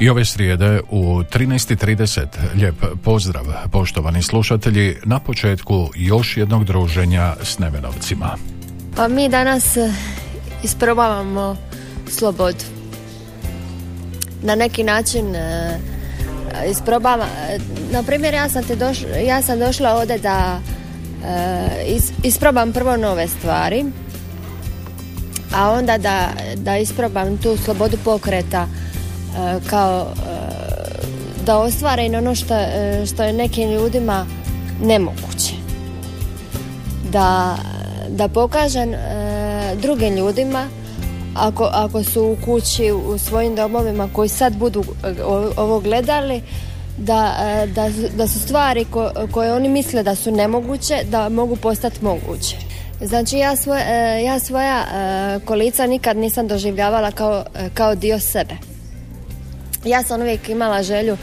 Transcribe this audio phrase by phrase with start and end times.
[0.00, 2.74] I ove srijede u 13.30 lijep
[3.04, 8.36] pozdrav poštovani slušatelji na početku još jednog druženja s Nevenovcima.
[8.96, 9.92] Pa mi danas eh,
[10.62, 11.56] isprobavamo
[12.10, 12.64] slobodu.
[14.42, 15.78] Na neki način eh,
[16.70, 17.58] isprobavam, eh,
[17.92, 20.60] na primjer ja sam, te doš, ja sam došla ovdje da
[21.86, 23.84] is- isprobam prvo nove stvari,
[25.54, 28.68] a onda da, da isprobam tu slobodu pokreta
[29.70, 30.66] kao eh,
[31.46, 34.26] da ostvarim ono što, eh, što je nekim ljudima
[34.82, 35.54] nemoguće.
[37.10, 37.56] Da,
[38.08, 40.68] da pokažem e, drugim ljudima
[41.34, 45.22] ako, ako su u kući u svojim domovima koji sad budu e,
[45.56, 46.42] ovo gledali
[46.98, 51.56] da, e, da, da su stvari ko- koje oni misle da su nemoguće da mogu
[51.56, 52.56] postati moguće.
[53.00, 58.18] Znači ja, svoj, e, ja svoja e, kolica nikad nisam doživljavala kao, e, kao dio
[58.20, 58.54] sebe
[59.86, 61.16] ja sam uvijek imala želju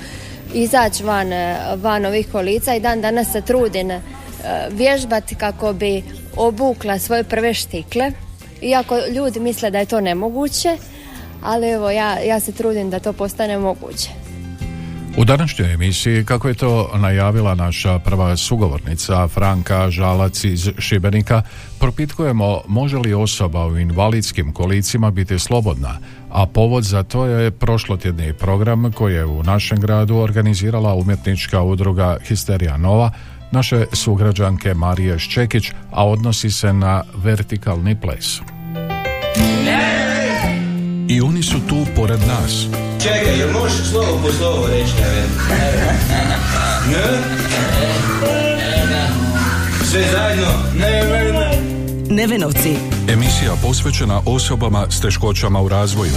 [0.54, 4.02] izaći van, e, van ovih kolica i dan danas se trudim e,
[4.72, 6.04] vježbati kako bi
[6.36, 8.12] obukla svoje prve štikle.
[8.62, 10.78] Iako ljudi misle da je to nemoguće,
[11.44, 14.23] ali evo ja, ja se trudim da to postane moguće.
[15.18, 21.42] U današnjoj emisiji, kako je to najavila naša prva sugovornica Franka Žalac iz Šibenika,
[21.80, 25.98] propitkujemo može li osoba u invalidskim kolicima biti slobodna,
[26.30, 32.18] a povod za to je prošlotjedni program koji je u našem gradu organizirala umjetnička udruga
[32.28, 33.12] Histerija Nova,
[33.52, 38.40] naše sugrađanke Marije Ščekić, a odnosi se na vertikalni ples.
[41.08, 42.83] I oni su tu pored nas.
[43.04, 45.28] Čekaj, jel možeš slovo po slovo reći, ne
[46.92, 47.04] Ne?
[49.92, 50.48] Sve zajedno?
[50.76, 51.62] Ne, ne, ne.
[52.10, 52.76] Nevenovci.
[53.10, 56.12] Emisija posvećena osobama s teškoćama u razvoju.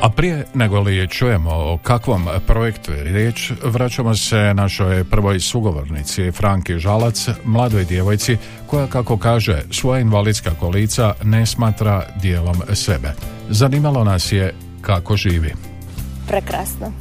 [0.00, 6.30] A prije nego li čujemo o kakvom projektu je riječ, vraćamo se našoj prvoj sugovornici
[6.32, 13.12] Franki Žalac, mladoj djevojci koja, kako kaže, svoja invalidska kolica ne smatra dijelom sebe.
[13.48, 15.54] Zanimalo nas je kako živi.
[16.28, 16.92] Prekrasno.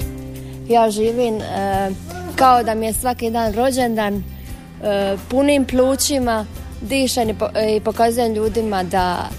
[0.70, 1.92] Ja živim e,
[2.36, 4.22] kao da mi je svaki dan rođendan, e,
[5.30, 6.46] punim plućima,
[6.82, 9.30] dišem i, po- i pokazujem ljudima da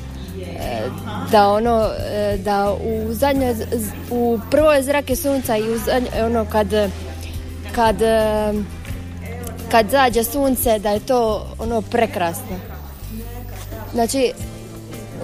[1.33, 6.23] da ono e, da u zadnjoj z- z- u prvoj zrake sunca i u zadnjoj,
[6.23, 6.67] ono kad
[7.75, 8.53] kad e,
[9.71, 12.57] kad zađe sunce da je to ono prekrasno
[13.93, 14.33] znači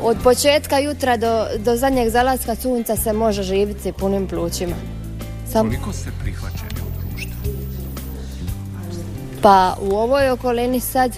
[0.02, 4.76] od početka jutra do, do zadnjeg zalaska sunca se može živjeti punim plućima
[5.46, 7.52] Sam, Koliko ste prihvaćeni u društvu?
[9.42, 11.12] pa u ovoj okolini sad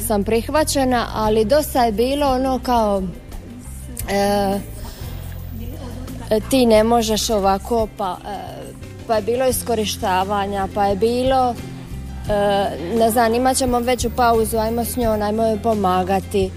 [0.00, 3.02] sam prihvaćena, ali dosta je bilo ono kao
[4.10, 4.58] e,
[6.50, 8.36] ti ne možeš ovako, pa, e,
[9.06, 11.54] pa je bilo iskorištavanja, pa je bilo
[12.30, 12.34] e,
[12.98, 16.50] ne znam, imat ćemo veću pauzu, ajmo s njom, ajmo joj pomagati,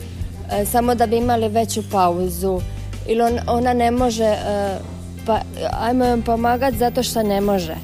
[0.51, 2.61] e, samo da bi imali veću pauzu.
[3.07, 4.35] Ili on- ona ne može,
[5.25, 5.39] pa
[5.79, 7.75] ajmo joj pomagati zato što ne može.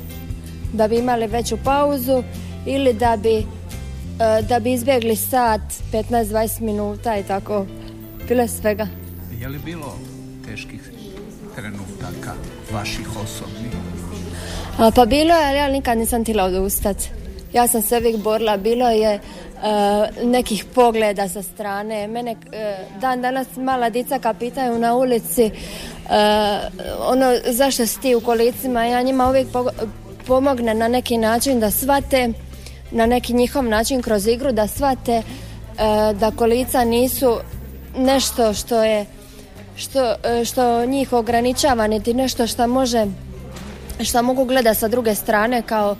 [0.73, 2.23] Da bi imali veću pauzu
[2.65, 3.45] ili da bi
[4.49, 7.65] da bi izbjegli sat 15-20 minuta i tako.
[8.27, 8.87] Bilo svega
[9.43, 9.95] Je li bilo
[10.45, 10.81] teških
[11.55, 12.33] trenutaka
[12.71, 13.71] vaših osobnih?
[14.79, 16.97] A, pa bilo je, ali ja nikad nisam htjela odustat.
[17.53, 19.19] Ja sam se uvijek borila, bilo je e,
[20.23, 22.07] nekih pogleda sa strane.
[22.07, 25.51] Mene e, dan danas mala dica kad pitaju na ulici e,
[26.99, 29.71] ono zašto si ti u kolicima, ja njima uvijek po-
[30.27, 32.29] pomogne na neki način da shvate
[32.91, 35.21] na neki njihov način kroz igru da shvate
[36.19, 37.37] da kolica nisu
[37.97, 39.05] nešto što je
[39.75, 43.05] što, e, što njih ograničava niti nešto što može
[43.99, 45.95] što mogu gledati sa druge strane kao,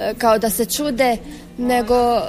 [0.00, 1.16] e, kao da se čude
[1.58, 2.20] nego e,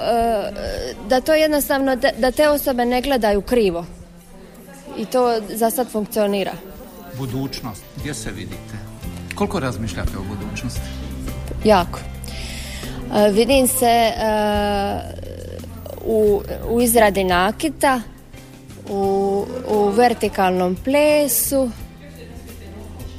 [1.08, 3.86] da to jednostavno da, te osobe ne gledaju krivo
[4.98, 6.52] i to za sad funkcionira.
[7.18, 8.74] Budućnost, gdje se vidite?
[9.34, 10.80] Koliko razmišljate o budućnosti?
[11.64, 11.98] Jako.
[13.32, 14.12] Vidim se
[16.04, 18.00] u, u izradi nakita,
[18.88, 21.70] u, u vertikalnom plesu,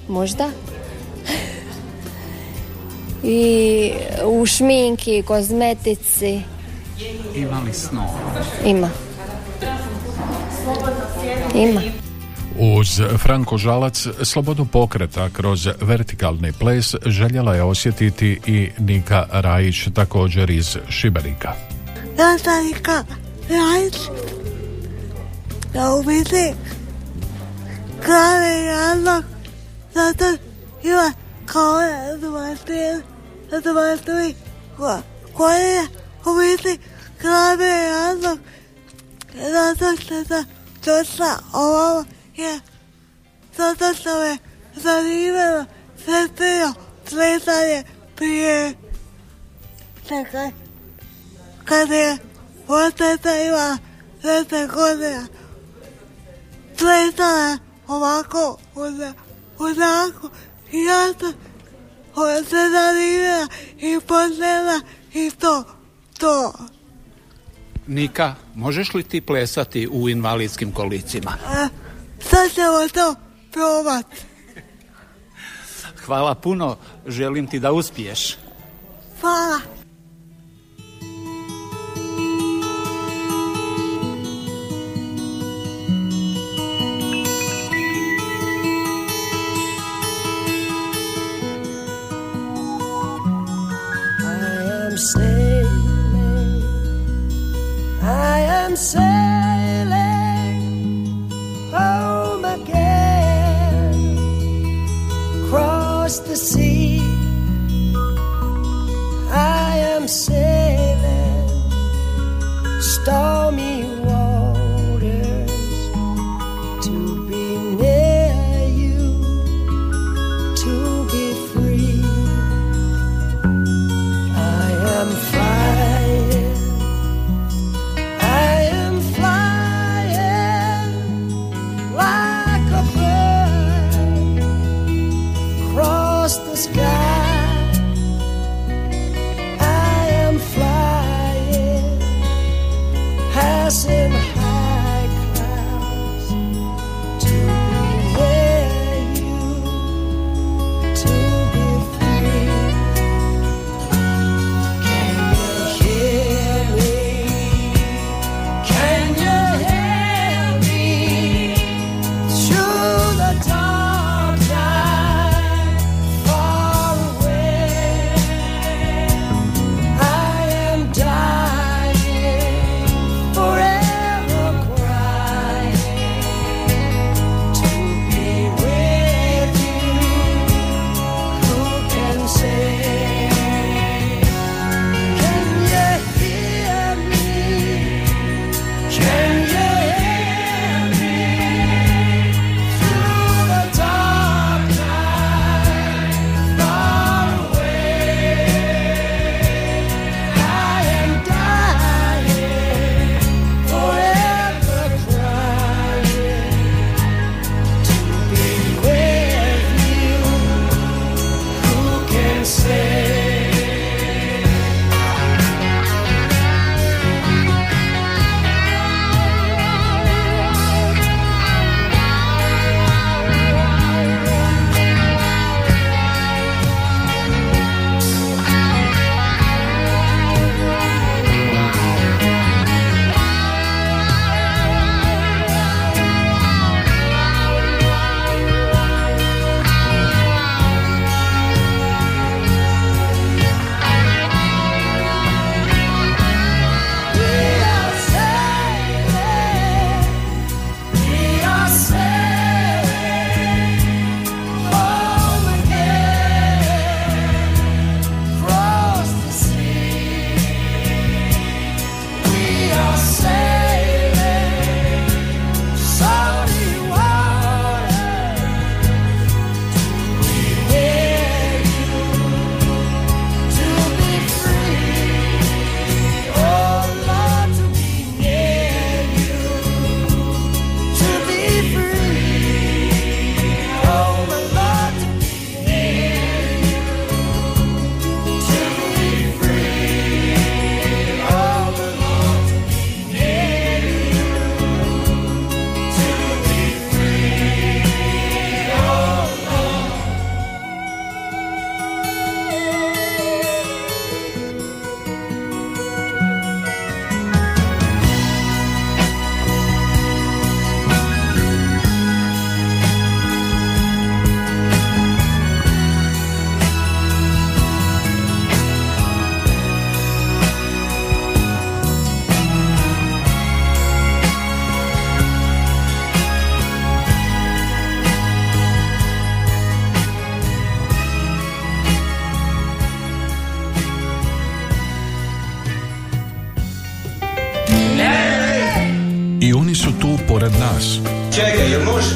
[0.08, 0.50] možda.
[3.24, 3.92] I
[4.26, 6.42] u šminki, kozmetici.
[7.36, 8.20] Ima li snova?
[8.66, 8.90] Ima.
[11.56, 11.82] Ima.
[12.60, 20.50] Uz Franko Žalac slobodu pokreta kroz vertikalni ples željela je osjetiti i Nika Rajić također
[20.50, 21.54] iz Šibenika.
[22.20, 23.04] Ja sam Nika
[23.50, 23.96] Rajić.
[25.74, 26.54] Ja u biti
[28.06, 29.24] glavni razlog
[29.94, 30.26] zato
[30.84, 31.14] ima
[31.46, 31.82] kao
[32.14, 33.02] edukacije,
[33.52, 34.34] edukacije
[35.34, 35.82] koje je
[36.26, 36.82] u biti
[37.22, 38.40] glavni razlog
[39.52, 40.46] zato što sam
[40.86, 42.06] došla ovamo
[42.36, 42.60] je
[43.58, 44.38] zato što me
[44.76, 45.66] zanimalo
[46.06, 46.74] sestrio
[47.10, 47.84] plesanje
[48.16, 48.74] prije
[50.08, 50.52] čekaj
[56.80, 58.58] plesala ovako
[59.60, 60.30] onako
[60.72, 61.34] i ja sam
[62.44, 63.48] se zanimala
[63.78, 64.82] i počela
[65.14, 65.64] i to
[66.20, 66.54] to
[67.88, 71.32] Nika, možeš li ti plesati u invalidskim kolicima?
[71.48, 71.68] A,
[72.30, 73.16] sad ćemo to
[73.52, 74.06] probat.
[76.06, 76.78] Hvala puno,
[77.08, 78.38] želim ti da uspiješ.
[79.22, 79.79] Hvala.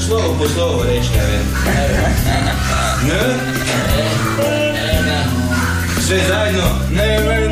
[0.07, 1.45] Slovo po slovo reći, Neven?
[3.07, 3.19] Ne?
[6.01, 6.63] Sve zajedno?
[6.91, 7.51] Neven.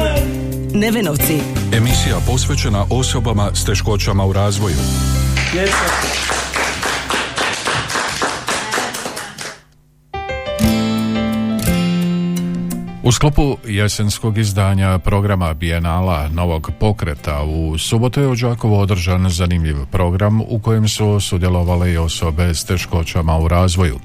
[0.74, 1.40] Nevenovci.
[1.74, 4.76] Emisija posvećena osobama s teškoćama u razvoju.
[13.12, 20.42] Sklopu jesenskog izdanja programa Bijenala Novog pokreta u subotu je u Đakovu održan zanimljiv program
[20.42, 24.00] u kojem su sudjelovale i osobe s teškoćama u razvoju.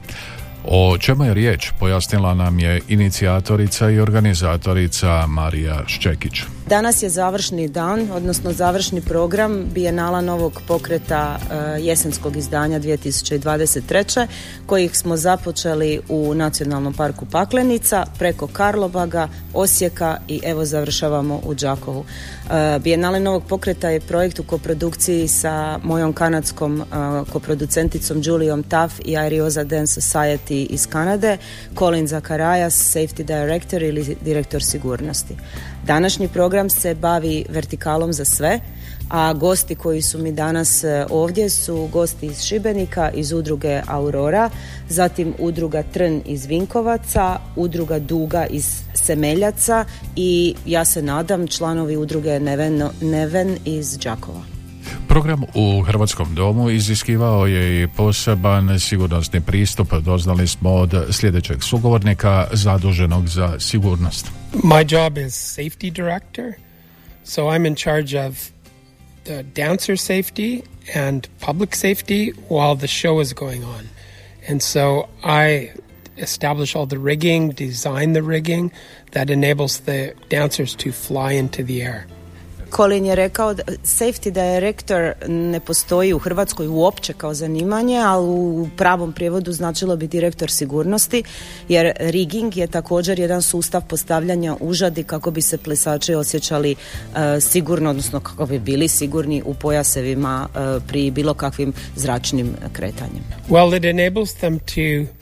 [0.64, 6.42] O čemu je riječ pojasnila nam je inicijatorica i organizatorica Marija Ščekić.
[6.68, 14.26] Danas je završni dan, odnosno završni program Bijenala novog pokreta e, jesenskog izdanja 2023.
[14.66, 22.04] kojih smo započeli u Nacionalnom parku Paklenica, preko Karlobaga, Osijeka i evo završavamo u Đakovu.
[22.50, 26.85] E, Bijenale novog pokreta je projekt u koprodukciji sa mojom kanadskom e,
[27.32, 31.38] koproducenticom Julijom Taff i Airioza Dance Society iz Kanade,
[31.78, 35.37] Colin Zakarajas, Safety Director ili direktor sigurnosti.
[35.86, 38.60] Današnji program se bavi vertikalom za sve,
[39.10, 44.50] a gosti koji su mi danas e, ovdje su gosti iz Šibenika, iz udruge Aurora,
[44.88, 49.84] zatim udruga Trn iz Vinkovaca, udruga Duga iz Semeljaca
[50.16, 54.42] i ja se nadam članovi udruge Neven, Neven iz Đakova.
[55.08, 62.48] Program u Hrvatskom domu iziskivao je i poseban sigurnosni pristup, doznali smo od sljedećeg sugovornika
[62.52, 64.45] zaduženog za sigurnost.
[64.62, 66.58] My job is safety director,
[67.25, 68.50] so I'm in charge of
[69.25, 73.88] the dancer safety and public safety while the show is going on.
[74.48, 75.72] And so I
[76.16, 78.72] establish all the rigging, design the rigging
[79.12, 82.06] that enables the dancers to fly into the air.
[82.76, 88.68] Colin je rekao da safety director ne postoji u Hrvatskoj uopće kao zanimanje, ali u
[88.76, 91.23] pravom prijevodu značilo bi direktor sigurnosti,
[91.68, 97.90] jer rigging je također jedan sustav postavljanja užadi kako bi se plesači osjećali e, sigurno,
[97.90, 103.25] odnosno kako bi bili sigurni u pojasevima e, pri bilo kakvim zračnim kretanjem.
[103.49, 105.12] Well, it enables them to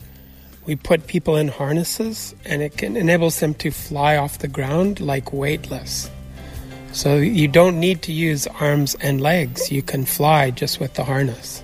[0.67, 4.99] we put people in harnesses and it can enables them to fly off the ground
[4.99, 6.14] like weightless.
[6.95, 9.69] So you don't need to use arms and legs.
[9.69, 11.61] You can fly just with the harness.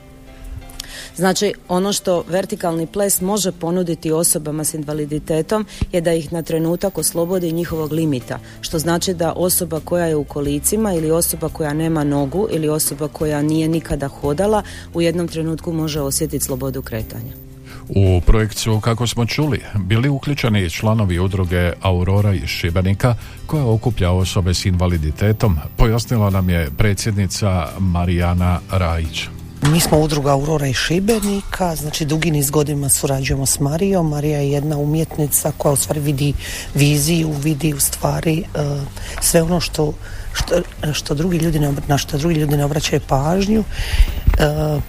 [1.15, 6.97] Znači, ono što vertikalni ples može ponuditi osobama s invaliditetom je da ih na trenutak
[6.97, 12.03] oslobodi njihovog limita, što znači da osoba koja je u kolicima ili osoba koja nema
[12.03, 17.50] nogu ili osoba koja nije nikada hodala u jednom trenutku može osjetiti slobodu kretanja.
[17.95, 24.11] U projekt su, kako smo čuli, bili uključeni članovi udruge Aurora iz Šibenika koja okuplja
[24.11, 29.27] osobe s invaliditetom, pojasnila nam je predsjednica Marijana Rajić.
[29.61, 34.09] Mi smo udruga Aurora iz Šibenika, znači dugi niz godina surađujemo s Marijom.
[34.09, 36.33] Marija je jedna umjetnica koja u stvari vidi
[36.75, 38.43] viziju, vidi u stvari e,
[39.21, 39.93] sve ono što,
[40.33, 40.61] što,
[40.93, 43.63] što drugi ljudi ne, na što drugi ljudi ne obraćaju pažnju.
[44.39, 44.79] E,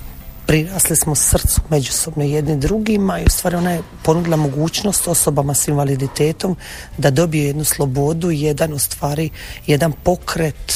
[0.53, 5.69] prirasli smo srcu međusobno jedni drugima i u stvari ona je ponudila mogućnost osobama s
[5.69, 6.57] invaliditetom
[6.99, 9.31] da dobiju jednu slobodu, jedan u stvari,
[9.67, 10.73] jedan pokret,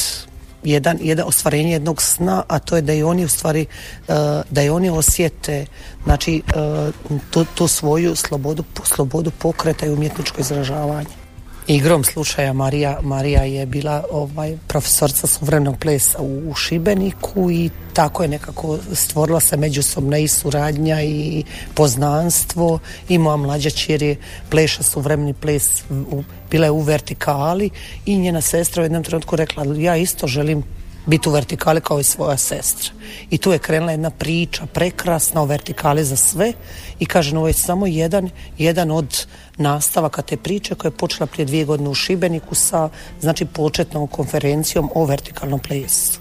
[0.63, 3.65] jedan, jedan ostvarenje jednog sna, a to je da i oni u stvari,
[4.07, 4.15] uh,
[4.49, 5.65] da i oni osjete
[6.03, 6.93] znači uh,
[7.31, 11.26] tu, tu svoju slobodu, slobodu pokreta i umjetničko izražavanje.
[11.67, 18.29] Igrom slučaja Marija, Marija je bila ovaj profesorca suvremenog plesa u, Šibeniku i tako je
[18.29, 21.43] nekako stvorila se međusobna i suradnja i
[21.73, 22.79] poznanstvo.
[23.09, 24.15] I moja mlađa čir je
[24.49, 27.69] pleša suvremeni ples u, bila je u vertikali
[28.05, 30.63] i njena sestra u jednom trenutku rekla ja isto želim
[31.07, 32.91] biti u vertikali kao i svoja sestra.
[33.29, 36.53] I tu je krenula jedna priča prekrasna o vertikali za sve
[36.99, 39.25] i kažem ovo je samo jedan, jedan od
[39.57, 44.89] nastavaka te priče koja je počela prije dvije godine u Šibeniku sa znači početnom konferencijom
[44.95, 46.19] o vertikalnom plesu.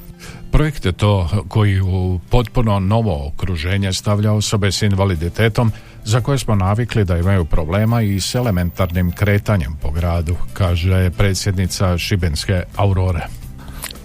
[0.52, 5.73] Projekt je to koji u potpuno novo okruženje stavlja osobe s invaliditetom
[6.05, 11.99] za koje smo navikli da imaju problema i s elementarnim kretanjem po gradu, kaže predsjednica
[11.99, 13.26] Šibenske Aurore.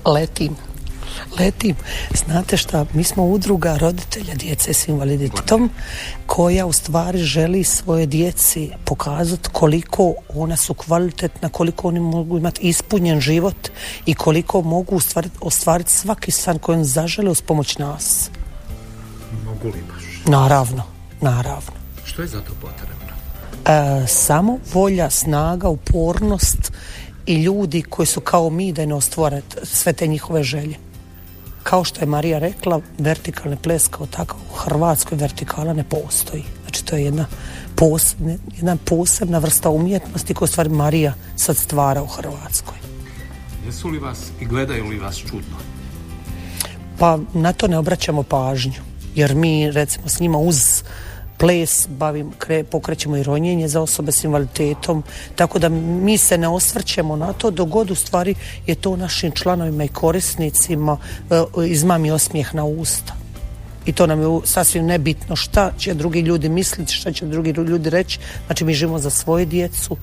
[0.06, 0.71] Letim
[1.40, 1.76] letim.
[2.26, 5.70] Znate šta, mi smo udruga roditelja djece s invaliditetom
[6.26, 12.62] koja u stvari želi svoje djeci pokazati koliko ona su kvalitetna, koliko oni mogu imati
[12.68, 13.70] ispunjen život
[14.06, 18.30] i koliko mogu ostvariti, ostvariti svaki san koji zažele uz pomoć nas.
[19.46, 20.04] Mogu li baš?
[20.26, 20.84] Naravno,
[21.22, 21.72] naravno.
[22.06, 23.02] Što je za to potrebno?
[23.66, 26.72] E, samo volja, snaga, upornost
[27.26, 30.91] i ljudi koji su kao mi da ne ostvore sve te njihove želje.
[31.64, 36.44] Kao što je Marija rekla, vertikalni ples kao takav u Hrvatskoj vertikala ne postoji.
[36.62, 37.26] Znači to je jedna
[37.76, 42.78] posebna, jedna posebna vrsta umjetnosti koju stvari Marija sad stvara u Hrvatskoj.
[43.66, 45.58] Jesu li vas i gledaju li vas čudno?
[47.00, 48.82] Pa na to ne obraćamo pažnju,
[49.16, 50.84] jer mi recimo s njima uz
[51.42, 55.04] ples bavim, kre, pokrećemo i ronjenje za osobe s invaliditetom,
[55.36, 58.36] tako da mi se ne osvrćemo na to, dok god u stvari
[58.68, 60.98] je to našim članovima i korisnicima
[61.30, 63.16] e, izmami osmijeh na usta.
[63.86, 67.90] I to nam je sasvim nebitno šta će drugi ljudi misliti, šta će drugi ljudi
[67.90, 68.20] reći.
[68.46, 69.98] Znači mi živimo za svoje djecu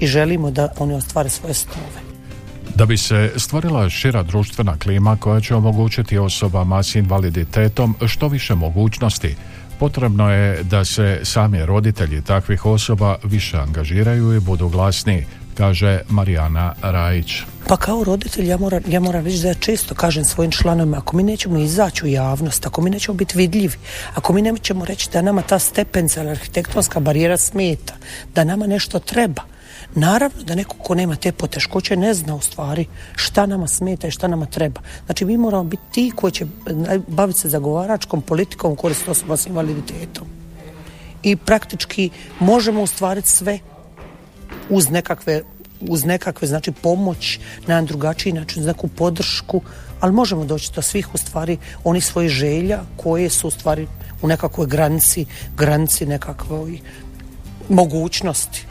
[0.00, 2.04] i želimo da oni ostvare svoje snove.
[2.74, 8.54] Da bi se stvorila šira društvena klima koja će omogućiti osobama s invaliditetom što više
[8.54, 9.34] mogućnosti,
[9.84, 16.74] potrebno je da se sami roditelji takvih osoba više angažiraju i budu glasniji, kaže Marijana
[16.82, 17.42] Rajić.
[17.68, 21.16] Pa kao roditelj ja moram, ja moram reći da ja često kažem svojim članovima ako
[21.16, 23.76] mi nećemo izaći u javnost, ako mi nećemo biti vidljivi,
[24.14, 27.94] ako mi nećemo reći da nama ta stepenca arhitektonska barijera smeta,
[28.34, 29.42] da nama nešto treba,
[29.94, 34.10] Naravno da neko ko nema te poteškoće ne zna u stvari šta nama smeta i
[34.10, 34.80] šta nama treba.
[35.06, 39.36] Znači mi moramo biti ti koji će eh, baviti se zagovaračkom politikom u korist osoba
[39.36, 40.26] s invaliditetom.
[41.22, 43.58] I praktički možemo ostvariti sve
[44.70, 45.42] uz nekakve
[45.88, 49.60] uz nekakve znači pomoć na drugačiji način, uz neku podršku,
[50.00, 53.86] ali možemo doći do svih u stvari onih svojih želja koje su u stvari
[54.22, 55.26] u nekakvoj granici,
[55.56, 56.78] granici nekakvoj
[57.68, 58.66] mogućnosti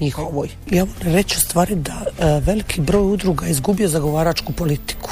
[0.00, 0.48] njihovoj.
[0.70, 5.10] Ja moram reći u stvari da e, veliki broj udruga izgubio zagovaračku politiku.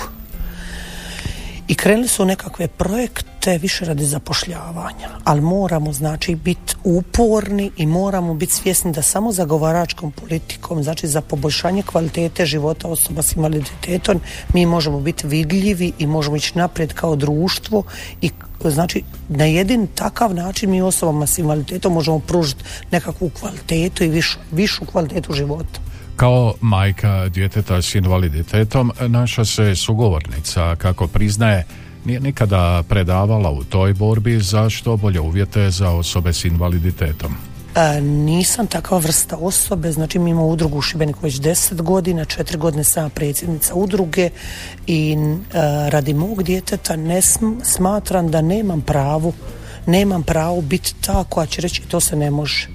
[1.69, 8.35] I krenuli su nekakve projekte više radi zapošljavanja, ali moramo znači biti uporni i moramo
[8.35, 14.21] biti svjesni da samo zagovaračkom politikom, znači za poboljšanje kvalitete života osoba s invaliditetom,
[14.55, 17.83] mi možemo biti vidljivi i možemo ići naprijed kao društvo
[18.21, 18.31] i
[18.65, 24.39] znači na jedin takav način mi osobama s invaliditetom možemo pružiti nekakvu kvalitetu i višu,
[24.53, 25.81] višu kvalitetu života.
[26.17, 31.67] Kao majka djeteta s invaliditetom, naša se sugovornica, kako priznaje,
[32.05, 37.37] nije nikada predavala u toj borbi za što bolje uvjete za osobe s invaliditetom.
[37.77, 42.59] E, nisam takva vrsta osobe, znači mi imamo udrugu u Šibeniku već deset godina, četiri
[42.59, 44.31] godine sam predsjednica udruge
[44.87, 45.37] i e,
[45.91, 49.33] radi mog djeteta ne sm- smatram da nemam pravu,
[49.87, 52.69] nemam pravo biti ta koja će reći to se ne može.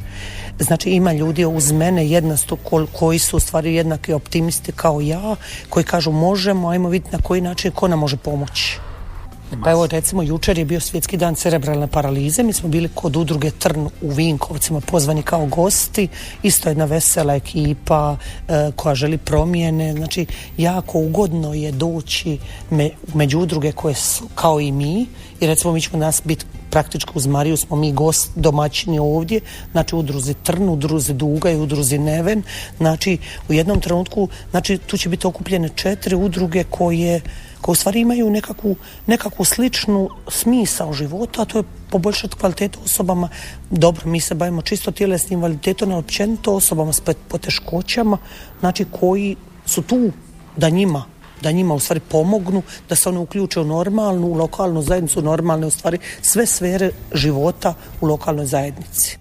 [0.59, 5.35] Znači ima ljudi uz mene jednasto ko- koji su u stvari jednaki optimisti kao ja,
[5.69, 8.77] koji kažu možemo, ajmo vidjeti na koji način ko nam može pomoći.
[9.63, 13.51] Pa evo recimo jučer je bio svjetski dan cerebralne paralize, mi smo bili kod udruge
[13.51, 16.07] Trn u Vinkovcima pozvani kao gosti,
[16.43, 20.25] isto jedna vesela ekipa e, koja želi promjene, znači
[20.57, 22.37] jako ugodno je doći
[22.69, 25.05] me, među udruge koje su kao i mi
[25.39, 29.95] i recimo mi ćemo nas biti praktički uz Mariju smo mi gost domaćini ovdje, znači
[29.95, 32.43] udruzi Trn, udruzi Duga i udruzi Neven,
[32.77, 33.17] znači
[33.49, 37.21] u jednom trenutku, znači tu će biti okupljene četiri udruge koje
[37.61, 38.75] koje u stvari imaju nekakvu,
[39.07, 43.29] nekakvu sličnu smisao života, a to je poboljšati kvalitetu osobama.
[43.69, 48.17] Dobro, mi se bavimo čisto tjelesnim invaliditetom, ali općenito osobama s poteškoćama,
[48.59, 50.11] znači koji su tu
[50.57, 51.05] da njima
[51.41, 55.67] da njima u stvari pomognu, da se one uključe u normalnu, u lokalnu zajednicu, normalne
[55.67, 59.17] u stvari sve sfere života u lokalnoj zajednici.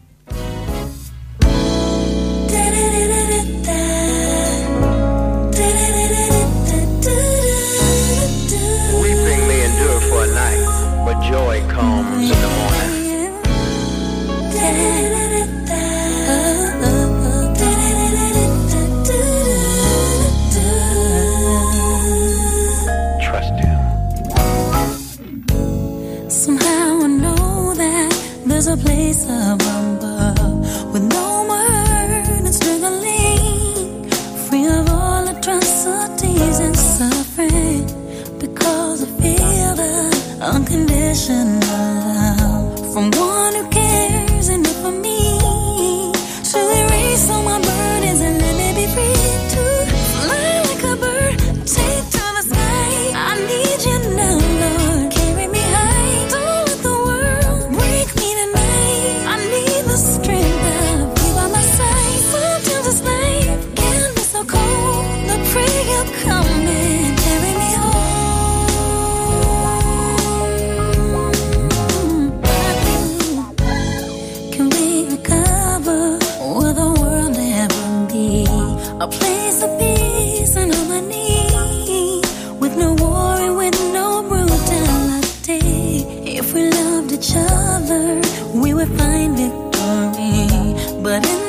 [11.29, 12.58] Joy comes
[28.59, 29.68] there's a place
[91.09, 91.48] But in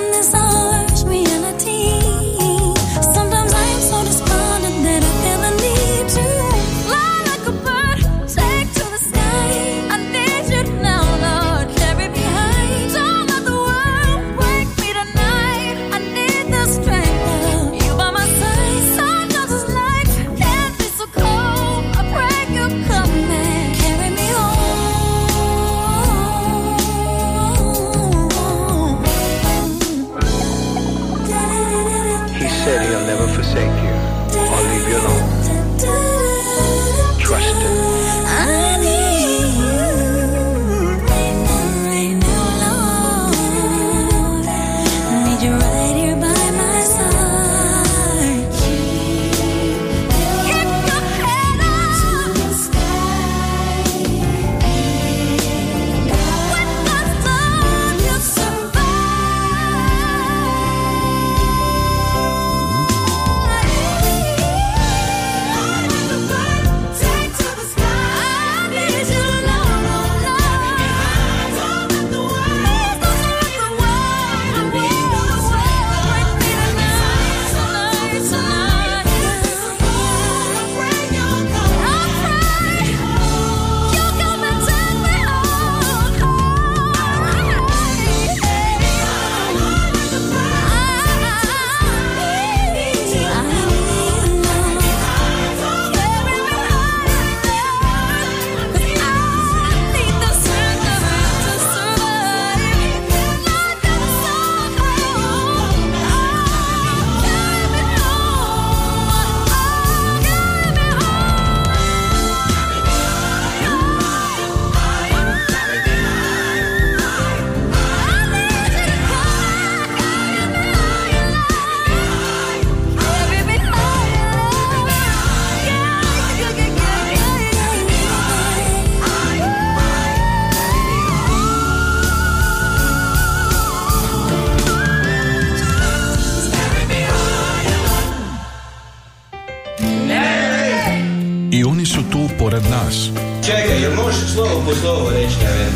[144.70, 145.70] možeš slovo po slovo reći, ne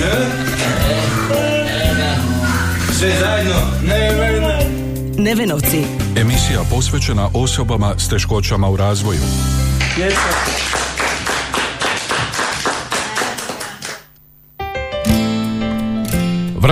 [0.00, 0.12] Ne?
[2.92, 3.54] Sve zajedno?
[3.82, 4.66] Ne, ne, ne.
[5.18, 5.84] Nevenovci.
[6.16, 9.20] Emisija posvećena osobama s teškoćama u razvoju.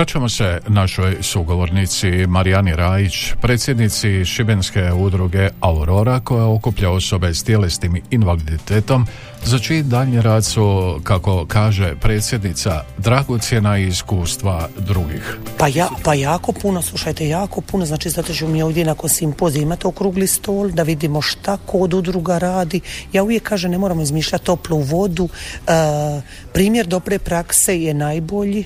[0.03, 8.01] Vraćamo se našoj sugovornici Marijani Rajić, predsjednici Šibenske udruge Aurora koja okuplja osobe s tjelesnim
[8.11, 9.07] invaliditetom
[9.43, 15.37] za čiji daljnji rad su, kako kaže predsjednica, dragocjena iskustva drugih.
[15.57, 19.63] Pa, ja, pa jako puno, slušajte, jako puno, znači zato ćemo mi ovdje nakon simpozija
[19.63, 22.81] imati okrugli stol, da vidimo šta kod udruga radi.
[23.13, 25.29] Ja uvijek kažem, ne moramo izmišljati toplu vodu.
[25.67, 25.71] E,
[26.53, 28.65] primjer dobre prakse je najbolji,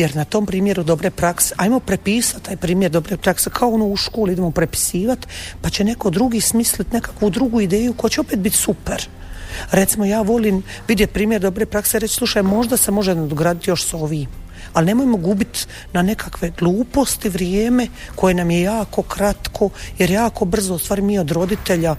[0.00, 3.96] jer na tom primjeru dobre prakse, ajmo prepisati taj primjer dobre prakse, kao ono u
[3.96, 5.26] školi idemo prepisivati,
[5.60, 9.08] pa će neko drugi smisliti nekakvu drugu ideju koja će opet biti super.
[9.70, 13.94] Recimo ja volim vidjeti primjer dobre prakse reći slušaj možda se može nadograditi još s
[13.94, 14.28] ovim
[14.72, 20.74] ali nemojmo gubiti na nekakve gluposti vrijeme koje nam je jako kratko jer jako brzo
[20.74, 21.96] u stvari mi od roditelja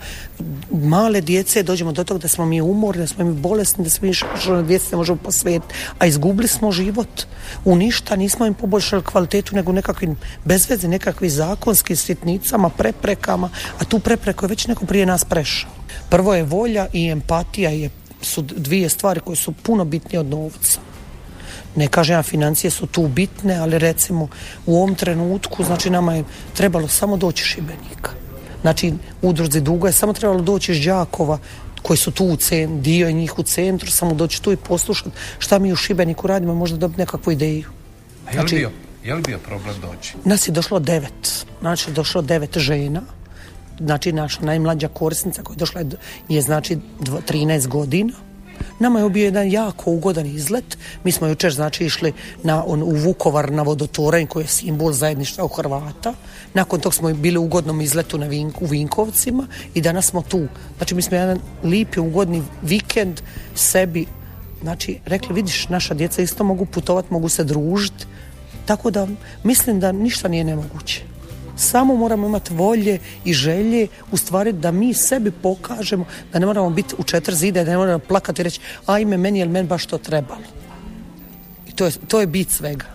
[0.72, 4.08] male djece dođemo do toga da smo mi umorni, da smo mi bolesni, da smo
[4.08, 7.24] mi što djece ne možemo posvetiti, a izgubili smo život
[7.66, 14.00] u ništa, nismo im poboljšali kvalitetu nego nekakvim bezveze, nekakvim zakonskim sitnicama, preprekama, a tu
[14.00, 15.72] prepreku je već neko prije nas prešao.
[16.10, 17.90] Prvo je volja i empatija je,
[18.22, 20.91] su dvije stvari koje su puno bitnije od novca.
[21.76, 24.28] Ne kažem ja, financije su tu bitne, ali recimo
[24.66, 28.12] u ovom trenutku, znači nama je trebalo samo doći Šibenika.
[28.62, 31.40] Znači, udruzi dugo je samo trebalo doći iz Đakova,
[31.82, 35.10] koji su tu u centru, dio je njih u centru, samo doći tu i poslušati
[35.40, 37.66] šta mi u Šibeniku radimo, možda dobiti nekakvu ideju.
[38.28, 38.72] A je li, bio,
[39.04, 40.14] je li bio problem doći?
[40.26, 43.02] Nas je došlo devet, znači došlo devet žena,
[43.80, 45.88] znači naša najmlađa korisnica koja je došla je,
[46.30, 48.14] je znači dva- 13 godina.
[48.82, 50.78] Nama je bio jedan jako ugodan izlet.
[51.04, 52.14] Mi smo jučer znači išli
[52.44, 56.14] na, on, u Vukovar na vodotoranj koji je simbol zajedništva u Hrvata.
[56.54, 60.48] Nakon tog smo bili u ugodnom izletu na Vink, u Vinkovcima i danas smo tu.
[60.78, 63.22] Znači mi smo jedan lipi, ugodni vikend
[63.56, 64.06] sebi
[64.62, 68.06] znači rekli vidiš naša djeca isto mogu putovati, mogu se družiti.
[68.66, 69.08] Tako da
[69.44, 71.11] mislim da ništa nije nemoguće.
[71.56, 76.70] Samo moramo imati volje i želje u stvari da mi sebi pokažemo da ne moramo
[76.70, 79.86] biti u četiri zida, da ne moramo plakati i reći ajme meni je meni baš
[79.86, 80.42] to trebalo.
[81.68, 82.86] I to je, to je bit svega.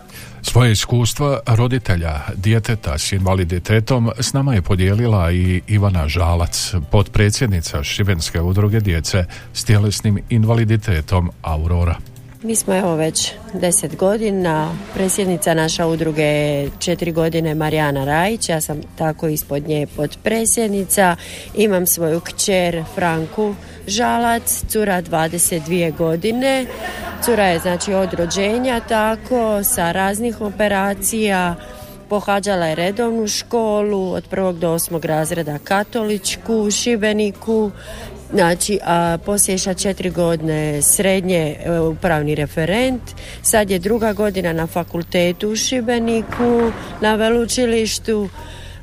[0.42, 8.40] Svoje iskustva roditelja djeteta s invaliditetom s nama je podijelila i Ivana Žalac, potpredsjednica Šibenske
[8.40, 11.96] udruge djece s tjelesnim invaliditetom Aurora.
[12.46, 18.60] Mi smo evo već deset godina, predsjednica naša udruge je četiri godine Marijana Rajić, ja
[18.60, 21.16] sam tako ispod nje potpredsjednica,
[21.54, 23.54] imam svoju kćer Franku
[23.86, 26.66] Žalac, cura 22 godine,
[27.24, 31.54] cura je znači od rođenja tako, sa raznih operacija,
[32.08, 37.70] pohađala je redovnu školu od prvog do osmog razreda katoličku u Šibeniku
[38.32, 43.02] Znači, a poslije četiri godine srednje e, upravni referent,
[43.42, 48.28] sad je druga godina na fakultetu u Šibeniku, na veleučilištu,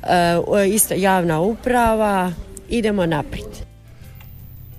[0.02, 2.32] e, isto javna uprava,
[2.68, 3.64] idemo naprijed.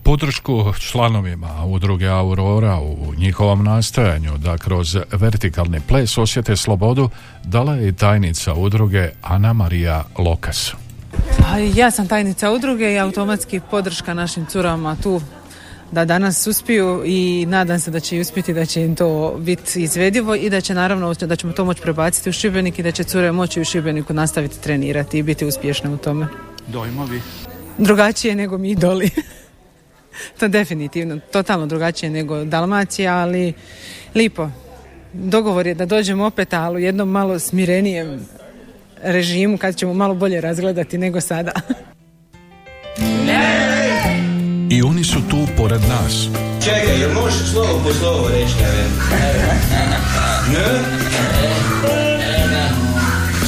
[0.03, 7.09] Podršku članovima udruge Aurora u njihovom nastojanju da kroz vertikalni ples osjete slobodu
[7.43, 10.84] dala je tajnica udruge Ana Marija Lokas.
[11.37, 15.21] Pa ja sam tajnica udruge i automatski podrška našim curama tu
[15.91, 20.35] da danas uspiju i nadam se da će uspjeti da će im to biti izvedivo
[20.35, 23.31] i da će naravno da ćemo to moći prebaciti u Šibenik i da će cure
[23.31, 26.27] moći u Šibeniku nastaviti trenirati i biti uspješne u tome.
[26.67, 27.21] Dojmovi?
[27.77, 29.09] Drugačije nego mi doli.
[30.39, 33.53] to definitivno, totalno drugačije nego Dalmacija, ali
[34.15, 34.49] lipo.
[35.13, 38.27] Dogovor je da dođemo opet, ali u jednom malo smirenijem
[39.03, 41.51] režimu kad ćemo malo bolje razgledati nego sada.
[44.69, 46.27] I oni su tu pored nas.
[46.63, 48.85] Čekaj, jel možeš slovo po slovo reći, ne?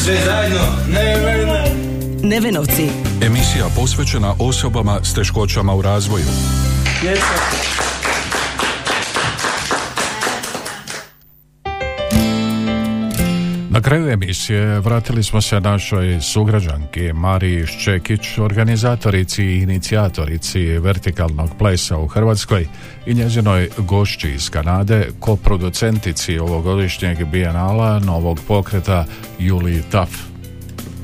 [0.04, 0.60] Sve zajedno?
[0.94, 1.72] Ne, ne, ne.
[2.24, 2.90] Nevenovci.
[3.26, 6.26] Emisija posvećena osobama s teškoćama u razvoju.
[13.78, 21.98] Na kraju emisije vratili smo se našoj sugrađanki Mariji Ščekić, organizatorici i inicijatorici vertikalnog plesa
[21.98, 22.68] u Hrvatskoj
[23.06, 29.06] i njezinoj gošći iz Kanade, koproducentici ovogodišnjeg bijenala novog pokreta
[29.40, 30.10] Juliji Taf.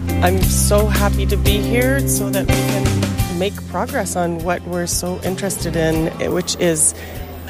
[0.07, 2.83] I'm so happy to be here so that we can
[3.39, 6.95] make progress on what we're so interested in, which is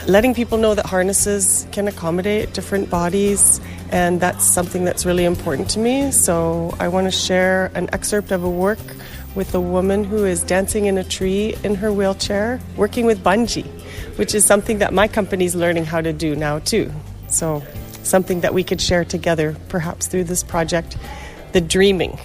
[0.07, 3.61] letting people know that harnesses can accommodate different bodies
[3.91, 6.11] and that's something that's really important to me.
[6.11, 8.79] So I want to share an excerpt of a work
[9.35, 13.65] with a woman who is dancing in a tree in her wheelchair, working with bungee,
[14.17, 16.91] which is something that my company is learning how to do now too.
[17.29, 17.63] So
[18.03, 20.97] something that we could share together, perhaps through this project,
[21.53, 22.19] the dreaming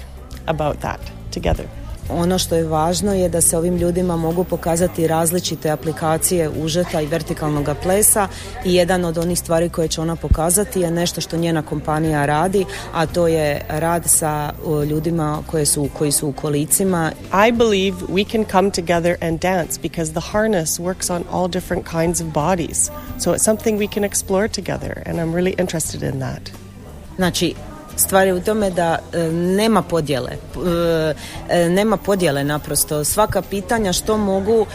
[0.46, 1.68] about that together.
[2.10, 7.06] Ono što je važno je da se ovim ljudima mogu pokazati različite aplikacije užeta i
[7.06, 8.28] vertikalnog plesa
[8.64, 12.64] i jedan od onih stvari koje će ona pokazati je nešto što njena kompanija radi,
[12.92, 14.52] a to je rad sa
[14.90, 17.12] ljudima koje su, koji su u kolicima.
[17.48, 21.86] I believe we can come together and dance because the harness works on all different
[21.90, 22.90] kinds of bodies.
[23.18, 26.42] So it's something we can explore together and I'm really interested in that.
[27.16, 27.54] Znači,
[27.98, 30.30] Stvar je u tome da e, nema podjele.
[30.30, 31.14] E,
[31.48, 33.04] e, nema podjele naprosto.
[33.04, 34.66] Svaka pitanja što mogu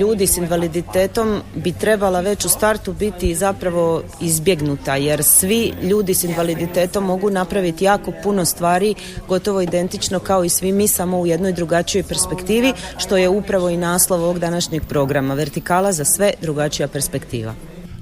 [0.00, 6.24] ljudi s invaliditetom bi trebala već u startu biti zapravo izbjegnuta jer svi ljudi s
[6.24, 8.94] invaliditetom mogu napraviti jako puno stvari
[9.28, 13.76] gotovo identično kao i svi mi samo u jednoj drugačijoj perspektivi što je upravo i
[13.76, 17.54] naslov ovog današnjeg programa Vertikala za sve drugačija perspektiva.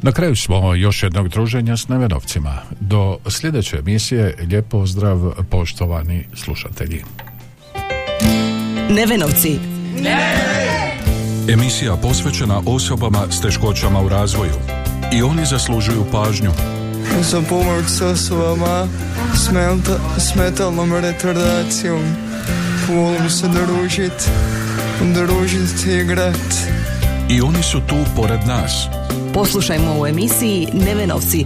[0.04, 2.62] Na kraju smo još jednog druženja s Nevenovcima.
[2.80, 7.04] Do sljedeće emisije lijep pozdrav poštovani slušatelji.
[8.90, 9.58] Nevenovci.
[11.48, 14.54] Emisija posvećena osobama s teškoćama u razvoju.
[15.12, 16.50] I oni zaslužuju pažnju.
[17.20, 18.88] Za pomoć s osobama
[20.18, 22.02] s metalnom retardacijom.
[22.88, 24.30] Volim se družit,
[25.14, 26.54] družit i igrat.
[27.30, 28.88] I oni su tu pored nas
[29.34, 31.44] Poslušajmo u emisiji Nevenovci.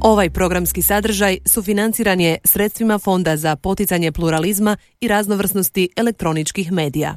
[0.00, 7.16] Ovaj programski sadržaj sufinanciran je sredstvima Fonda za poticanje pluralizma i raznovrsnosti elektroničkih medija.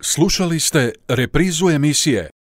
[0.00, 2.30] Slušali ste reprizu emisije